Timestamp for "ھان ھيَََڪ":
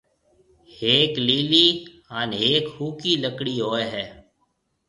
2.09-2.65